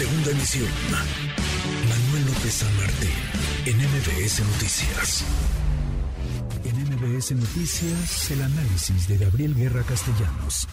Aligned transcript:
Segunda 0.00 0.30
emisión. 0.30 0.66
Manuel 1.86 2.24
López 2.24 2.54
San 2.54 2.74
Martín, 2.78 3.10
en 3.66 3.76
MBS 3.76 4.40
Noticias. 4.40 5.24
En 6.64 6.74
MBS 6.86 7.32
Noticias, 7.32 8.30
el 8.30 8.40
análisis 8.40 9.08
de 9.08 9.18
Gabriel 9.18 9.54
Guerra 9.54 9.82
Castellanos. 9.82 10.66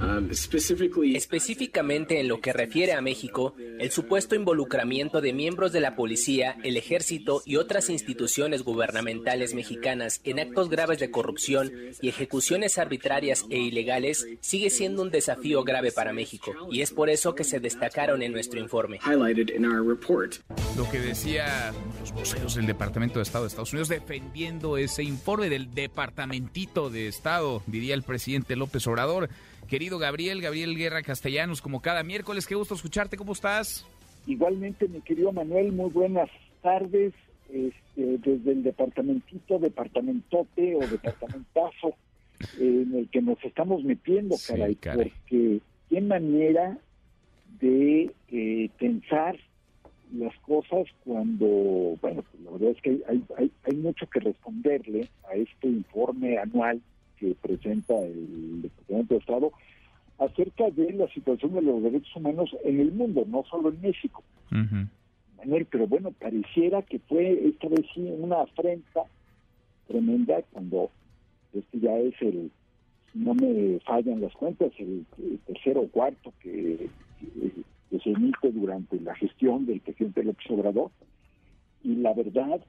Um, 0.00 0.30
Específicamente 0.30 2.20
en 2.20 2.28
lo 2.28 2.40
que 2.40 2.52
refiere 2.52 2.92
a 2.92 3.00
México, 3.00 3.54
el 3.80 3.90
supuesto 3.90 4.36
involucramiento 4.36 5.20
de 5.20 5.32
miembros 5.32 5.72
de 5.72 5.80
la 5.80 5.96
policía, 5.96 6.56
el 6.62 6.76
ejército 6.76 7.42
y 7.44 7.56
otras 7.56 7.90
instituciones 7.90 8.62
gubernamentales 8.62 9.54
mexicanas 9.54 10.20
en 10.22 10.38
actos 10.38 10.68
graves 10.68 11.00
de 11.00 11.10
corrupción 11.10 11.72
y 12.00 12.08
ejecuciones 12.08 12.78
arbitrarias 12.78 13.44
e 13.50 13.58
ilegales 13.58 14.24
sigue 14.40 14.70
siendo 14.70 15.02
un 15.02 15.10
desafío 15.10 15.64
grave 15.64 15.90
para 15.90 16.12
México 16.12 16.54
y 16.70 16.82
es 16.82 16.92
por 16.92 17.10
eso 17.10 17.34
que 17.34 17.42
se 17.42 17.58
destacaron 17.58 18.22
en 18.22 18.32
nuestro 18.32 18.60
informe. 18.60 19.00
Lo 20.76 20.90
que 20.90 21.00
decía 21.00 21.72
los 22.00 22.12
voceros 22.12 22.54
del 22.54 22.66
Departamento 22.66 23.18
de 23.18 23.24
Estado 23.24 23.44
de 23.44 23.48
Estados 23.48 23.72
Unidos 23.72 23.88
defendiendo 23.88 24.76
ese 24.76 25.02
informe 25.02 25.48
del 25.48 25.74
Departamentito 25.74 26.88
de 26.88 27.08
Estado, 27.08 27.62
diría 27.66 27.94
el 27.94 28.04
presidente 28.04 28.54
López 28.54 28.86
Obrador. 28.86 29.28
Querido 29.68 29.98
Gabriel, 29.98 30.40
Gabriel 30.40 30.76
Guerra 30.76 31.02
Castellanos, 31.02 31.60
como 31.60 31.82
cada 31.82 32.02
miércoles, 32.02 32.46
qué 32.46 32.54
gusto 32.54 32.74
escucharte, 32.74 33.18
¿cómo 33.18 33.32
estás? 33.32 33.86
Igualmente, 34.26 34.88
mi 34.88 35.02
querido 35.02 35.30
Manuel, 35.30 35.72
muy 35.72 35.90
buenas 35.90 36.30
tardes. 36.62 37.12
Este, 37.50 38.18
desde 38.18 38.52
el 38.52 38.62
departamentito, 38.62 39.58
departamentote 39.58 40.74
o 40.74 40.80
departamentazo 40.80 41.94
en 42.58 42.94
el 42.94 43.08
que 43.10 43.20
nos 43.20 43.42
estamos 43.44 43.82
metiendo, 43.84 44.36
caray, 44.46 44.74
porque 44.74 45.60
qué 45.90 46.00
manera 46.00 46.78
de 47.60 48.10
eh, 48.30 48.70
pensar 48.78 49.36
las 50.14 50.34
cosas 50.40 50.86
cuando, 51.04 51.98
bueno, 52.00 52.22
pues 52.22 52.42
la 52.42 52.50
verdad 52.52 52.70
es 52.70 52.82
que 52.82 53.00
hay, 53.06 53.22
hay, 53.36 53.52
hay 53.64 53.76
mucho 53.76 54.06
que 54.08 54.20
responderle 54.20 55.08
a 55.30 55.34
este 55.34 55.68
informe 55.68 56.38
anual 56.38 56.80
que 57.18 57.34
presenta 57.40 57.94
el 57.98 58.62
Departamento 58.62 59.14
de 59.14 59.20
Estado 59.20 59.52
acerca 60.18 60.70
de 60.70 60.92
la 60.92 61.08
situación 61.08 61.54
de 61.54 61.62
los 61.62 61.82
derechos 61.82 62.14
humanos 62.16 62.50
en 62.64 62.80
el 62.80 62.92
mundo, 62.92 63.24
no 63.26 63.44
solo 63.44 63.68
en 63.70 63.80
México. 63.80 64.22
Manuel, 65.38 65.66
pero 65.70 65.86
bueno, 65.86 66.10
pareciera 66.12 66.82
que 66.82 66.98
fue 66.98 67.48
esta 67.48 67.68
vez 67.68 67.86
sí 67.94 68.00
una 68.18 68.42
afrenta 68.42 69.02
tremenda 69.86 70.42
cuando 70.52 70.90
este 71.54 71.80
ya 71.80 71.96
es 71.98 72.14
el, 72.20 72.50
no 73.14 73.34
me 73.34 73.78
fallan 73.80 74.20
las 74.20 74.32
cuentas, 74.34 74.72
el, 74.78 75.06
tercero 75.46 75.82
o 75.82 75.88
cuarto 75.88 76.32
que, 76.40 76.88
se 77.90 78.10
emite 78.10 78.52
durante 78.52 79.00
la 79.00 79.14
gestión 79.14 79.64
del 79.66 79.80
presidente 79.80 80.22
López 80.22 80.46
Obrador. 80.50 80.90
Y 81.82 81.96
la 81.96 82.12
verdad, 82.12 82.60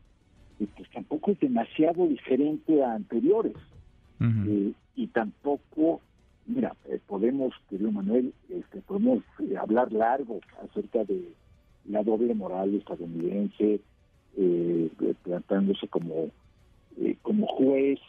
pues 0.58 0.90
tampoco 0.92 1.32
es 1.32 1.40
demasiado 1.40 2.08
diferente 2.08 2.82
a 2.82 2.94
anteriores. 2.94 3.54
Eh, 4.22 4.74
y 4.96 5.08
tampoco, 5.08 6.02
mira, 6.46 6.76
eh, 6.90 7.00
podemos, 7.08 7.54
querido 7.70 7.92
Manuel, 7.92 8.34
este, 8.50 8.82
podemos 8.82 9.24
eh, 9.40 9.56
hablar 9.58 9.92
largo 9.94 10.42
acerca 10.64 11.06
de 11.06 11.30
la 11.86 12.04
doble 12.04 12.34
moral 12.34 12.76
estadounidense, 12.76 13.80
tratándose 15.24 15.88
como 15.88 16.30
como 17.22 17.48
juez 17.48 18.00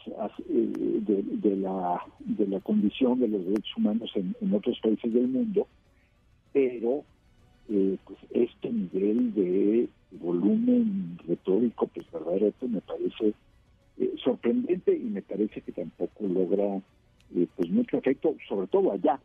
de, 0.47 1.55
la 1.55 2.01
de 2.19 2.47
la 2.47 2.59
condición 2.59 3.19
de 3.19 3.27
los 3.27 3.45
derechos 3.45 3.77
humanos 3.77 4.11
en, 4.15 4.53
otros 4.53 4.79
países 4.81 5.13
del 5.13 5.27
mundo, 5.27 5.67
pero 6.53 7.03
pues 7.67 8.19
este 8.31 8.71
nivel 8.71 9.33
de 9.33 9.89
volumen 10.19 11.17
retórico, 11.27 11.87
pues 11.87 12.05
verdaderamente 12.11 12.67
me 12.67 12.81
parece 12.81 13.27
eh, 13.29 13.33
sorprendente 14.23 14.95
y 14.95 15.05
me 15.05 15.21
parece 15.21 15.61
que 15.61 15.71
tampoco 15.71 16.25
logra 16.27 16.81
eh, 17.35 17.47
pues 17.55 17.69
mucho 17.69 17.97
efecto, 17.97 18.35
sobre 18.47 18.67
todo 18.67 18.91
allá. 18.91 19.19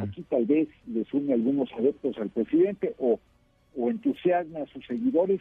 Aquí 0.00 0.22
tal 0.30 0.46
vez 0.46 0.68
les 0.86 1.12
une 1.12 1.34
algunos 1.34 1.70
adeptos 1.74 2.16
al 2.16 2.30
presidente 2.30 2.94
o, 2.98 3.20
o 3.76 3.90
entusiasma 3.90 4.60
a 4.60 4.66
sus 4.66 4.84
seguidores, 4.86 5.40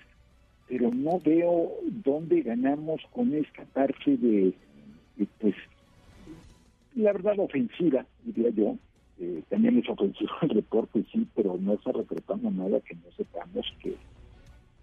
pero 0.68 0.92
no 0.94 1.20
veo 1.22 1.72
dónde 2.04 2.42
ganamos 2.42 3.02
con 3.14 3.34
esta 3.34 3.64
parte 3.64 4.18
de, 4.18 4.54
pues, 5.40 5.56
la 6.96 7.14
verdad 7.14 7.40
ofensiva, 7.40 8.06
diría 8.26 8.50
yo. 8.50 8.76
Eh, 9.20 9.42
también 9.50 9.80
es 9.80 9.90
ofensivo 9.90 10.30
el 10.42 10.50
reporte, 10.50 11.04
sí, 11.12 11.26
pero 11.34 11.58
no 11.58 11.74
está 11.74 11.94
retratando 11.94 12.52
nada 12.52 12.82
que 12.82 12.96
no 12.96 13.10
sepamos 13.16 13.66
que 13.82 13.96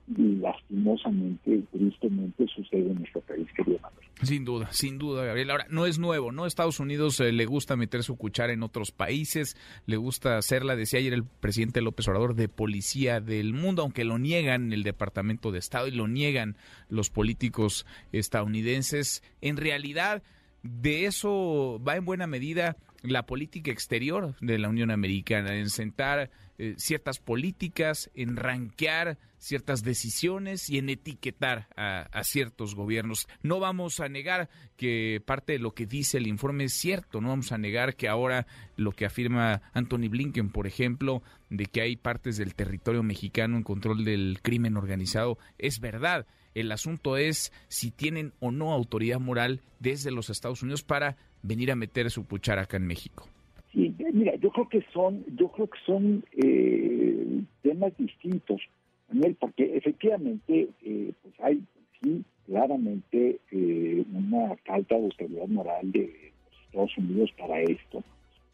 lastimosamente, 0.06 1.62
tristemente 1.72 2.46
sucede 2.48 2.90
en 2.90 2.98
nuestro 2.98 3.20
país, 3.22 3.46
querido 3.56 3.78
Sin 4.22 4.44
duda, 4.44 4.70
sin 4.70 4.98
duda, 4.98 5.24
Gabriel. 5.24 5.50
Ahora, 5.50 5.66
no 5.70 5.86
es 5.86 5.98
nuevo, 5.98 6.30
¿no? 6.30 6.46
Estados 6.46 6.78
Unidos 6.78 7.18
eh, 7.20 7.32
le 7.32 7.46
gusta 7.46 7.76
meter 7.76 8.02
su 8.02 8.16
cuchara 8.16 8.52
en 8.52 8.62
otros 8.62 8.92
países, 8.92 9.56
le 9.86 9.96
gusta 9.96 10.36
hacerla, 10.36 10.76
decía 10.76 11.00
ayer 11.00 11.14
el 11.14 11.24
presidente 11.24 11.80
López 11.80 12.06
Obrador, 12.08 12.34
de 12.34 12.48
policía 12.48 13.20
del 13.20 13.54
mundo, 13.54 13.82
aunque 13.82 14.04
lo 14.04 14.18
niegan 14.18 14.72
el 14.72 14.82
Departamento 14.82 15.52
de 15.52 15.58
Estado 15.58 15.88
y 15.88 15.92
lo 15.92 16.06
niegan 16.06 16.56
los 16.88 17.08
políticos 17.08 17.86
estadounidenses. 18.12 19.22
En 19.40 19.56
realidad, 19.56 20.22
de 20.62 21.06
eso 21.06 21.80
va 21.86 21.96
en 21.96 22.04
buena 22.04 22.26
medida 22.26 22.76
la 23.04 23.26
política 23.26 23.70
exterior 23.70 24.34
de 24.40 24.58
la 24.58 24.68
Unión 24.68 24.90
Americana, 24.90 25.56
en 25.56 25.68
sentar 25.68 26.30
eh, 26.56 26.74
ciertas 26.78 27.18
políticas, 27.18 28.10
en 28.14 28.36
ranquear 28.36 29.18
ciertas 29.38 29.82
decisiones 29.82 30.70
y 30.70 30.78
en 30.78 30.88
etiquetar 30.88 31.68
a, 31.76 32.24
ciertos 32.24 32.74
gobiernos. 32.74 33.28
No 33.42 33.60
vamos 33.60 34.00
a 34.00 34.08
negar 34.08 34.48
que 34.78 35.22
parte 35.24 35.52
de 35.52 35.58
lo 35.58 35.72
que 35.72 35.84
dice 35.84 36.16
el 36.16 36.26
informe 36.26 36.64
es 36.64 36.72
cierto, 36.72 37.20
no 37.20 37.28
vamos 37.28 37.52
a 37.52 37.58
negar 37.58 37.94
que 37.94 38.08
ahora 38.08 38.46
lo 38.76 38.92
que 38.92 39.04
afirma 39.04 39.60
Anthony 39.74 40.08
Blinken, 40.08 40.48
por 40.48 40.66
ejemplo, 40.66 41.22
de 41.50 41.66
que 41.66 41.82
hay 41.82 41.96
partes 41.96 42.38
del 42.38 42.54
territorio 42.54 43.02
mexicano 43.02 43.58
en 43.58 43.64
control 43.64 44.04
del 44.04 44.38
crimen 44.40 44.78
organizado, 44.78 45.36
es 45.58 45.78
verdad. 45.78 46.26
El 46.54 46.72
asunto 46.72 47.18
es 47.18 47.52
si 47.68 47.90
tienen 47.90 48.32
o 48.40 48.50
no 48.50 48.72
autoridad 48.72 49.20
moral 49.20 49.60
desde 49.80 50.10
los 50.10 50.30
Estados 50.30 50.62
Unidos 50.62 50.84
para 50.84 51.16
venir 51.44 51.70
a 51.70 51.76
meter 51.76 52.10
su 52.10 52.26
cuchara 52.26 52.62
acá 52.62 52.78
en 52.78 52.86
México. 52.86 53.28
Sí, 53.72 53.94
mira, 54.12 54.34
yo 54.36 54.50
creo 54.50 54.68
que 54.68 54.82
son, 54.92 55.24
yo 55.36 55.48
creo 55.48 55.68
que 55.68 55.78
son 55.84 56.24
eh, 56.32 57.42
temas 57.62 57.96
distintos, 57.98 58.60
Manuel, 59.08 59.36
porque 59.38 59.76
efectivamente, 59.76 60.68
eh, 60.82 61.12
pues 61.22 61.34
hay, 61.40 61.62
sí, 62.00 62.24
claramente 62.46 63.40
eh, 63.50 64.04
una 64.12 64.56
falta 64.64 64.96
de 64.96 65.04
autoridad 65.04 65.48
moral 65.48 65.92
de 65.92 66.32
los 66.50 66.66
Estados 66.66 66.98
Unidos 66.98 67.30
para 67.38 67.60
esto. 67.62 68.02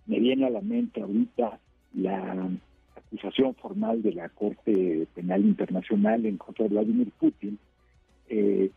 Me 0.07 0.19
viene 0.19 0.47
a 0.47 0.51
la 0.51 0.61
mente 0.61 1.01
ahorita 1.01 1.59
la 1.95 2.51
acusación 2.97 3.55
formal 3.57 4.03
de 4.03 4.15
la 4.15 4.29
Corte 4.31 5.07
Penal 5.15 5.45
Internacional 5.45 6.25
en 6.27 6.39
contra 6.39 6.65
de 6.65 6.71
Vladimir 6.71 7.11
Putin, 7.19 7.59
eh, 8.29 8.71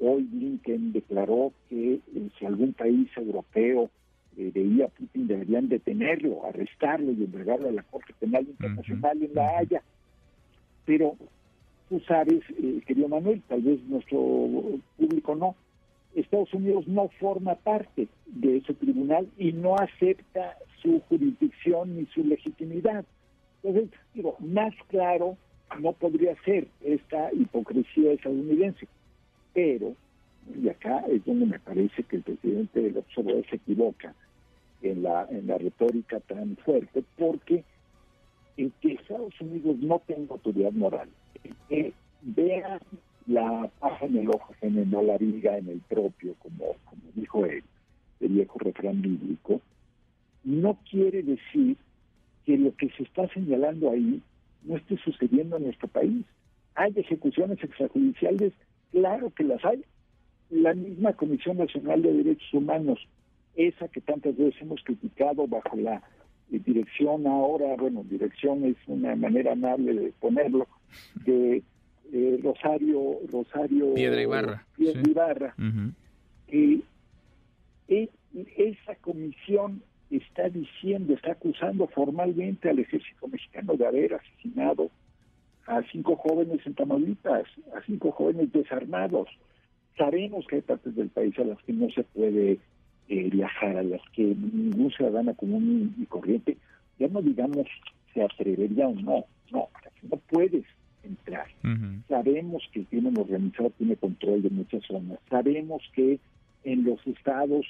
hoy 0.00 0.24
Blinken 0.24 0.92
declaró 0.92 1.52
que 1.68 1.94
eh, 1.94 2.28
si 2.38 2.46
algún 2.46 2.72
país 2.72 3.08
europeo 3.16 3.90
eh, 4.36 4.50
veía 4.54 4.86
a 4.86 4.88
Putin 4.88 5.26
deberían 5.26 5.68
detenerlo, 5.68 6.44
arrestarlo 6.46 7.12
y 7.12 7.24
entregarlo 7.24 7.68
a 7.68 7.72
la 7.72 7.82
Corte 7.82 8.12
Penal 8.18 8.46
Internacional 8.46 9.22
en 9.22 9.34
La 9.34 9.58
Haya. 9.58 9.82
Pero 10.84 11.16
tú 11.88 12.00
sabes, 12.00 12.42
eh, 12.62 12.80
querido 12.86 13.08
Manuel, 13.08 13.42
tal 13.48 13.62
vez 13.62 13.80
nuestro 13.88 14.18
público 14.96 15.34
no, 15.34 15.56
Estados 16.14 16.52
Unidos 16.54 16.86
no 16.86 17.08
forma 17.20 17.54
parte 17.54 18.08
de 18.26 18.58
ese 18.58 18.74
tribunal 18.74 19.28
y 19.36 19.52
no 19.52 19.76
acepta 19.76 20.56
su 20.82 21.00
jurisdicción 21.08 21.96
ni 21.96 22.06
su 22.06 22.24
legitimidad. 22.24 23.04
Entonces, 23.62 23.98
digo, 24.14 24.36
más 24.38 24.74
claro 24.88 25.36
no 25.80 25.92
podría 25.92 26.34
ser 26.44 26.68
esta 26.82 27.32
hipocresía 27.32 28.12
estadounidense. 28.12 28.86
Pero, 29.56 29.94
y 30.54 30.68
acá 30.68 31.02
es 31.08 31.24
donde 31.24 31.46
me 31.46 31.58
parece 31.58 32.02
que 32.02 32.16
el 32.16 32.22
presidente 32.22 32.78
del 32.78 32.98
observador 32.98 33.42
se 33.48 33.56
equivoca 33.56 34.14
en 34.82 35.02
la, 35.02 35.26
en 35.30 35.46
la 35.46 35.56
retórica 35.56 36.20
tan 36.20 36.58
fuerte, 36.58 37.02
porque 37.16 37.64
en 38.58 38.70
que 38.82 38.92
Estados 38.92 39.32
Unidos 39.40 39.78
no 39.78 40.02
tenga 40.06 40.34
autoridad 40.34 40.72
moral, 40.72 41.08
que 41.70 41.94
vea 42.20 42.78
la 43.26 43.70
paja 43.80 44.04
en 44.04 44.18
el 44.18 44.28
ojo, 44.28 44.54
en 44.60 44.90
no 44.90 45.00
la 45.00 45.16
viga 45.16 45.56
en 45.56 45.70
el 45.70 45.80
propio, 45.88 46.34
como, 46.38 46.74
como 46.84 47.02
dijo 47.14 47.46
él, 47.46 47.64
el 48.20 48.28
viejo 48.28 48.58
refrán 48.58 49.00
bíblico, 49.00 49.62
no 50.44 50.78
quiere 50.90 51.22
decir 51.22 51.78
que 52.44 52.58
lo 52.58 52.76
que 52.76 52.90
se 52.90 53.04
está 53.04 53.26
señalando 53.28 53.90
ahí 53.90 54.20
no 54.64 54.76
esté 54.76 54.98
sucediendo 54.98 55.56
en 55.56 55.64
nuestro 55.64 55.88
país. 55.88 56.26
Hay 56.74 56.92
ejecuciones 56.94 57.64
extrajudiciales, 57.64 58.52
claro 58.96 59.30
que 59.30 59.44
las 59.44 59.62
hay. 59.64 59.84
La 60.48 60.72
misma 60.72 61.12
Comisión 61.12 61.58
Nacional 61.58 62.02
de 62.02 62.12
Derechos 62.14 62.54
Humanos, 62.54 62.98
esa 63.56 63.88
que 63.88 64.00
tantas 64.00 64.36
veces 64.36 64.60
hemos 64.62 64.82
criticado 64.84 65.46
bajo 65.46 65.76
la 65.76 66.02
dirección 66.48 67.26
ahora, 67.26 67.74
bueno, 67.76 68.04
dirección 68.04 68.64
es 68.64 68.76
una 68.86 69.16
manera 69.16 69.52
amable 69.52 69.92
de 69.92 70.12
ponerlo, 70.20 70.66
de 71.26 71.62
eh, 72.12 72.40
Rosario, 72.42 73.18
Rosario 73.30 73.94
Piedra 73.94 74.22
Ibarra. 74.22 74.66
Piedra 74.76 75.02
Ibarra. 75.02 75.54
esa 77.88 78.94
comisión 79.00 79.82
está 80.10 80.48
diciendo, 80.48 81.14
está 81.14 81.32
acusando 81.32 81.88
formalmente 81.88 82.70
al 82.70 82.78
ejército 82.78 83.26
mexicano 83.28 83.74
de 83.74 83.86
haber 83.86 84.14
asesinado 84.14 84.90
a 85.66 85.82
cinco 85.90 86.16
jóvenes 86.16 86.60
en 86.64 86.74
Tamaulipas, 86.74 87.46
a 87.74 87.82
cinco 87.86 88.12
jóvenes 88.12 88.52
desarmados. 88.52 89.28
Sabemos 89.96 90.46
que 90.46 90.56
hay 90.56 90.62
partes 90.62 90.94
del 90.94 91.08
país 91.08 91.38
a 91.38 91.44
las 91.44 91.58
que 91.62 91.72
no 91.72 91.90
se 91.90 92.04
puede 92.04 92.58
eh, 93.08 93.30
viajar, 93.30 93.76
a 93.76 93.82
las 93.82 94.02
que 94.12 94.22
ningún 94.22 94.90
ciudadano 94.90 95.34
común 95.34 95.94
y 95.98 96.06
corriente, 96.06 96.56
ya 96.98 97.08
no 97.08 97.22
digamos 97.22 97.66
se 98.12 98.22
atrevería 98.22 98.88
o 98.88 98.94
no, 98.94 99.24
no, 99.52 99.68
no 100.02 100.16
puedes 100.28 100.64
entrar. 101.02 101.46
Sabemos 102.08 102.62
que 102.72 102.80
el 102.80 102.86
crimen 102.86 103.18
organizado 103.18 103.70
tiene 103.70 103.96
control 103.96 104.42
de 104.42 104.50
muchas 104.50 104.82
zonas, 104.84 105.18
sabemos 105.30 105.82
que 105.94 106.18
en 106.64 106.84
los 106.84 107.04
estados 107.06 107.66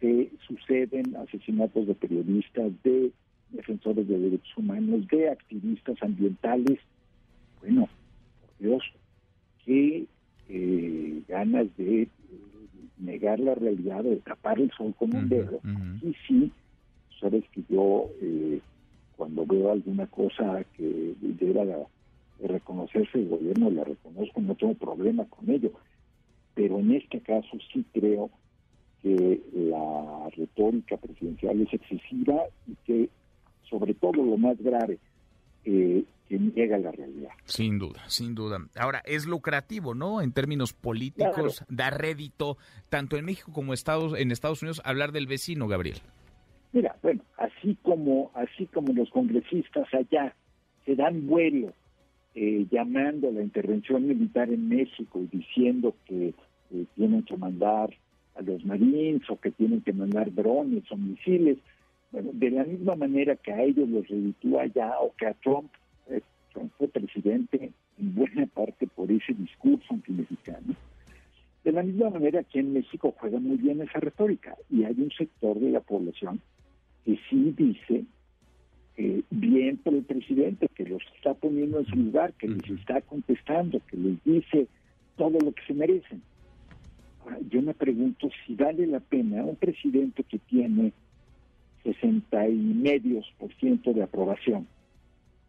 se 0.00 0.30
suceden 0.46 1.16
asesinatos 1.16 1.86
de 1.86 1.94
periodistas, 1.94 2.72
de 2.84 3.10
defensores 3.50 4.06
de 4.06 4.18
derechos 4.18 4.56
humanos, 4.56 5.06
de 5.08 5.30
activistas 5.30 5.96
ambientales. 6.02 6.78
Bueno, 7.60 7.88
por 8.40 8.58
Dios, 8.58 8.82
qué 9.64 10.06
eh, 10.48 11.22
ganas 11.28 11.66
de 11.76 12.02
eh, 12.02 12.08
negar 12.98 13.38
la 13.40 13.54
realidad, 13.54 14.02
de 14.04 14.16
tapar 14.16 14.58
el 14.60 14.70
sol 14.72 14.94
con 14.98 15.14
un 15.14 15.28
dedo. 15.28 15.60
Y 16.02 16.14
sí, 16.26 16.52
sabes 17.20 17.44
que 17.52 17.62
yo 17.68 18.10
eh, 18.20 18.60
cuando 19.16 19.44
veo 19.44 19.72
alguna 19.72 20.06
cosa 20.06 20.64
que 20.76 21.14
deba 21.20 21.64
de 21.64 22.48
reconocerse 22.48 23.18
el 23.18 23.28
gobierno, 23.28 23.70
la 23.70 23.84
reconozco, 23.84 24.40
no 24.40 24.54
tengo 24.54 24.74
problema 24.74 25.24
con 25.24 25.50
ello. 25.50 25.72
Pero 26.54 26.78
en 26.78 26.92
este 26.92 27.20
caso 27.20 27.58
sí 27.72 27.84
creo 27.92 28.30
que 29.02 29.40
la 29.52 30.28
retórica 30.36 30.96
presidencial 30.96 31.60
es 31.60 31.72
excesiva 31.72 32.44
y 32.66 32.74
que, 32.86 33.08
sobre 33.68 33.94
todo, 33.94 34.24
lo 34.24 34.36
más 34.38 34.58
grave, 34.58 34.98
eh, 35.64 36.04
que 36.28 36.38
niega 36.38 36.78
la 36.78 36.92
realidad. 36.92 37.30
Sin 37.44 37.78
duda, 37.78 38.02
sin 38.08 38.34
duda. 38.34 38.58
Ahora, 38.76 39.02
es 39.06 39.26
lucrativo, 39.26 39.94
¿no? 39.94 40.20
En 40.20 40.32
términos 40.32 40.72
políticos, 40.72 41.64
da 41.68 41.90
rédito, 41.90 42.58
tanto 42.90 43.16
en 43.16 43.24
México 43.24 43.52
como 43.52 43.72
Estados, 43.72 44.18
en 44.18 44.30
Estados 44.30 44.62
Unidos, 44.62 44.82
hablar 44.84 45.12
del 45.12 45.26
vecino, 45.26 45.68
Gabriel. 45.68 45.98
Mira, 46.72 46.96
bueno, 47.02 47.22
así 47.38 47.78
como, 47.82 48.30
así 48.34 48.66
como 48.66 48.92
los 48.92 49.08
congresistas 49.10 49.86
allá 49.94 50.34
se 50.84 50.94
dan 50.94 51.26
vuelo 51.26 51.72
eh, 52.34 52.66
llamando 52.70 53.28
a 53.28 53.32
la 53.32 53.42
intervención 53.42 54.06
militar 54.06 54.50
en 54.50 54.68
México 54.68 55.20
y 55.20 55.36
diciendo 55.36 55.94
que 56.06 56.34
eh, 56.70 56.84
tienen 56.94 57.22
que 57.22 57.36
mandar 57.36 57.90
a 58.36 58.42
los 58.42 58.64
marines 58.64 59.22
o 59.28 59.40
que 59.40 59.50
tienen 59.50 59.80
que 59.80 59.92
mandar 59.92 60.32
drones 60.32 60.84
o 60.92 60.96
misiles. 60.96 61.58
Bueno, 62.10 62.30
de 62.32 62.50
la 62.50 62.64
misma 62.64 62.94
manera 62.94 63.36
que 63.36 63.52
a 63.52 63.62
ellos 63.62 63.88
los 63.88 64.08
reditúa 64.08 64.66
ya 64.66 64.98
o 65.00 65.14
que 65.16 65.26
a 65.26 65.34
Trump, 65.34 65.70
eh, 66.08 66.22
Trump 66.52 66.72
fue 66.78 66.88
presidente 66.88 67.70
en 67.98 68.14
buena 68.14 68.46
parte 68.46 68.86
por 68.86 69.10
ese 69.10 69.34
discurso 69.34 69.86
antimexicano. 69.90 70.74
De 71.64 71.72
la 71.72 71.82
misma 71.82 72.10
manera 72.10 72.42
que 72.44 72.60
en 72.60 72.72
México 72.72 73.14
juega 73.18 73.38
muy 73.38 73.56
bien 73.58 73.82
esa 73.82 74.00
retórica 74.00 74.56
y 74.70 74.84
hay 74.84 74.94
un 74.98 75.10
sector 75.10 75.58
de 75.58 75.70
la 75.70 75.80
población 75.80 76.40
que 77.04 77.18
sí 77.28 77.54
dice 77.56 78.04
eh, 78.96 79.22
bien 79.30 79.76
por 79.76 79.94
el 79.94 80.02
presidente, 80.02 80.68
que 80.74 80.84
los 80.84 81.02
está 81.16 81.34
poniendo 81.34 81.80
en 81.80 81.86
su 81.86 81.96
lugar, 81.96 82.32
que 82.34 82.48
les 82.48 82.70
está 82.70 83.00
contestando, 83.02 83.80
que 83.90 83.96
les 83.96 84.24
dice 84.24 84.66
todo 85.16 85.38
lo 85.40 85.52
que 85.52 85.62
se 85.66 85.74
merecen 85.74 86.22
yo 87.50 87.62
me 87.62 87.74
pregunto 87.74 88.28
si 88.46 88.54
vale 88.54 88.86
la 88.86 89.00
pena 89.00 89.44
un 89.44 89.56
presidente 89.56 90.24
que 90.24 90.38
tiene 90.38 90.92
60 91.94 92.48
y 92.48 92.56
medios 92.56 93.26
por 93.38 93.52
ciento 93.54 93.92
de 93.92 94.02
aprobación, 94.02 94.66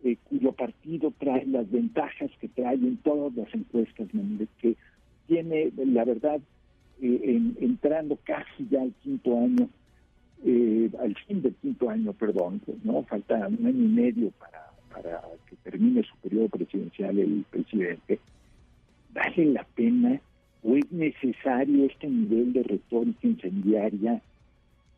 eh, 0.03 0.15
cuyo 0.29 0.53
partido 0.53 1.13
trae 1.17 1.45
las 1.45 1.69
ventajas 1.69 2.31
que 2.39 2.47
trae 2.47 2.75
en 2.75 2.97
todas 2.97 3.33
las 3.35 3.53
encuestas, 3.53 4.07
que 4.61 4.75
tiene, 5.27 5.71
la 5.75 6.05
verdad, 6.05 6.39
eh, 7.01 7.41
entrando 7.59 8.17
casi 8.23 8.67
ya 8.69 8.81
al 8.81 8.93
quinto 9.03 9.37
año, 9.37 9.69
eh, 10.45 10.89
al 10.99 11.15
fin 11.27 11.41
del 11.41 11.53
quinto 11.55 11.89
año, 11.89 12.13
perdón, 12.13 12.61
pues, 12.65 12.77
no 12.85 13.03
falta 13.03 13.35
un 13.47 13.65
año 13.65 13.69
y 13.69 13.89
medio 13.89 14.31
para, 14.31 14.71
para 14.93 15.21
que 15.49 15.57
termine 15.57 16.03
su 16.03 16.15
periodo 16.17 16.47
presidencial 16.47 17.19
el 17.19 17.45
presidente, 17.49 18.19
vale 19.13 19.45
la 19.45 19.65
pena 19.75 20.21
o 20.63 20.75
es 20.75 20.91
necesario 20.91 21.85
este 21.85 22.07
nivel 22.07 22.53
de 22.53 22.63
retórica 22.63 23.27
incendiaria 23.27 24.21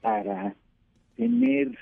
para 0.01 0.55
tener 1.21 1.77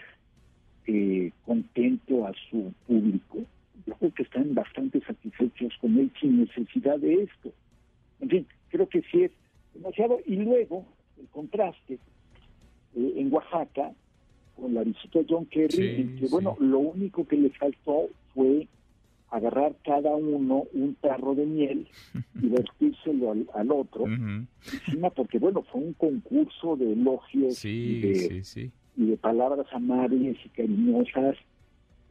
eh, 0.85 1.31
contento 1.45 2.27
a 2.27 2.33
su 2.49 2.73
público. 2.85 3.37
Yo 3.85 3.93
creo 3.95 4.13
que 4.13 4.23
están 4.23 4.53
bastante 4.53 4.99
satisfechos 4.99 5.73
con 5.79 5.97
él 5.97 6.11
sin 6.19 6.41
necesidad 6.41 6.99
de 6.99 7.23
esto. 7.23 7.53
En 8.19 8.29
fin, 8.29 8.47
creo 8.67 8.89
que 8.89 9.01
sí 9.03 9.23
es 9.23 9.31
demasiado. 9.73 10.19
Y 10.25 10.35
luego, 10.35 10.83
el 11.17 11.27
contraste 11.27 11.93
eh, 11.93 13.13
en 13.15 13.31
Oaxaca 13.33 13.93
con 14.57 14.73
la 14.73 14.83
visita 14.83 15.19
de 15.19 15.25
John 15.29 15.45
Kerry, 15.45 16.17
que, 16.19 16.27
bueno, 16.29 16.57
lo 16.59 16.79
único 16.79 17.25
que 17.25 17.37
le 17.37 17.49
faltó 17.51 18.09
fue 18.33 18.67
agarrar 19.29 19.73
cada 19.85 20.13
uno 20.13 20.65
un 20.73 20.95
tarro 20.95 21.33
de 21.33 21.45
miel 21.45 21.87
y 22.41 22.47
vertírselo 22.49 23.31
al, 23.53 23.71
otro, 23.71 24.05
encima 24.05 25.11
porque 25.11 25.39
bueno, 25.39 25.61
fue 25.71 25.79
un 25.79 25.93
concurso 25.93 26.75
de 26.75 26.91
elogios 26.91 27.63
y, 27.63 28.01
de, 28.01 28.71
palabras 29.21 29.67
amables 29.71 30.37
y 30.43 30.49
cariñosas, 30.49 31.35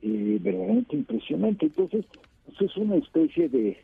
eh, 0.02 0.38
verdaderamente 0.40 0.96
impresionante. 0.96 1.66
Entonces, 1.66 2.04
eso 2.52 2.64
es 2.64 2.76
una 2.76 2.96
especie 2.96 3.48
de 3.48 3.78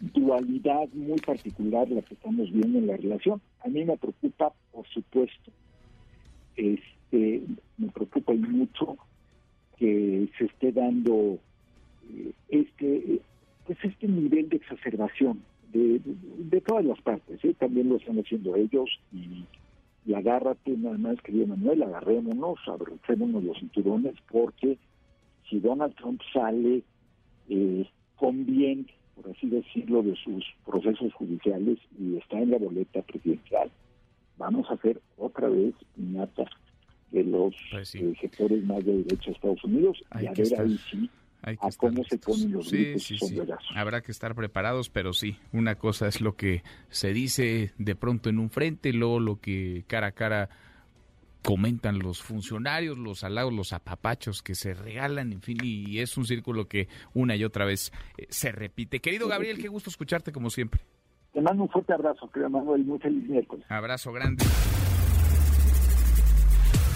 dualidad 0.00 0.88
muy 0.92 1.18
particular 1.18 1.88
la 1.90 2.02
que 2.02 2.14
estamos 2.14 2.50
viendo 2.52 2.78
en 2.78 2.86
la 2.86 2.96
relación. 2.96 3.40
A 3.64 3.68
mí 3.68 3.84
me 3.84 3.96
preocupa, 3.96 4.52
por 4.72 4.86
supuesto, 4.88 5.50
este, 6.56 7.42
me 7.76 7.88
preocupa 7.88 8.32
mucho 8.32 8.96
que 9.76 10.28
se 10.38 10.44
esté 10.46 10.72
dando 10.72 11.38
este 12.48 13.20
pues 13.66 13.78
este 13.84 14.08
nivel 14.08 14.48
de 14.48 14.56
exacerbación 14.56 15.42
de, 15.72 16.00
de, 16.38 16.60
todas 16.62 16.84
las 16.84 16.98
partes, 17.02 17.44
¿eh? 17.44 17.54
también 17.58 17.90
lo 17.90 17.96
están 17.96 18.18
haciendo 18.18 18.56
ellos 18.56 18.88
y, 19.12 19.44
y 20.08 20.14
agárrate 20.14 20.70
nada 20.78 20.96
más, 20.96 21.20
querido 21.20 21.48
Manuel, 21.48 21.82
agarrémonos, 21.82 22.58
abracémonos 22.66 23.44
los 23.44 23.58
cinturones, 23.58 24.14
porque 24.32 24.78
si 25.50 25.60
Donald 25.60 25.94
Trump 25.96 26.22
sale 26.32 26.82
eh, 27.50 27.86
con 28.16 28.46
bien, 28.46 28.86
por 29.14 29.30
así 29.30 29.50
decirlo, 29.50 30.02
de 30.02 30.16
sus 30.16 30.46
procesos 30.64 31.12
judiciales 31.12 31.78
y 32.00 32.16
está 32.16 32.40
en 32.40 32.52
la 32.52 32.56
boleta 32.56 33.02
presidencial, 33.02 33.70
vamos 34.38 34.70
a 34.70 34.74
hacer 34.74 34.98
otra 35.18 35.50
vez 35.50 35.74
piñata 35.94 36.46
de 37.10 37.24
los 37.24 37.54
pues 37.70 37.94
eh, 37.94 38.14
sectores 38.18 38.64
más 38.64 38.82
de 38.86 39.02
derecha 39.02 39.26
de 39.26 39.32
Estados 39.32 39.62
Unidos. 39.62 40.02
Y 40.22 40.26
a 40.26 40.32
ver 40.32 40.58
ahí 40.58 40.78
sí 40.90 41.10
hay 41.42 41.56
que 41.56 41.68
cómo 41.76 42.04
se 42.04 42.18
ponen 42.18 42.52
los 42.52 42.68
sí, 42.68 42.98
sí, 42.98 43.18
sí. 43.18 43.38
Habrá 43.74 44.02
que 44.02 44.12
estar 44.12 44.34
preparados, 44.34 44.90
pero 44.90 45.12
sí, 45.12 45.38
una 45.52 45.76
cosa 45.76 46.08
es 46.08 46.20
lo 46.20 46.36
que 46.36 46.62
se 46.90 47.12
dice 47.12 47.72
de 47.78 47.94
pronto 47.94 48.28
en 48.28 48.38
un 48.38 48.50
frente, 48.50 48.92
luego 48.92 49.20
lo 49.20 49.40
que 49.40 49.84
cara 49.86 50.08
a 50.08 50.12
cara 50.12 50.50
comentan 51.42 51.98
los 52.00 52.22
funcionarios, 52.22 52.98
los 52.98 53.24
halagos, 53.24 53.52
los 53.52 53.72
apapachos 53.72 54.42
que 54.42 54.54
se 54.54 54.74
regalan, 54.74 55.32
en 55.32 55.40
fin, 55.40 55.58
y 55.62 56.00
es 56.00 56.16
un 56.16 56.24
círculo 56.24 56.66
que 56.66 56.88
una 57.14 57.36
y 57.36 57.44
otra 57.44 57.64
vez 57.64 57.92
eh, 58.16 58.26
se 58.28 58.52
repite. 58.52 59.00
Querido 59.00 59.28
Gabriel, 59.28 59.58
qué 59.58 59.68
gusto 59.68 59.90
escucharte 59.90 60.32
como 60.32 60.50
siempre. 60.50 60.80
Te 61.32 61.40
mando 61.40 61.62
un 61.62 61.68
fuerte 61.68 61.92
abrazo, 61.92 62.28
querido 62.30 62.50
Manuel, 62.50 62.84
muy 62.84 62.98
feliz 62.98 63.28
miércoles. 63.28 63.64
Abrazo 63.68 64.12
grande. 64.12 64.44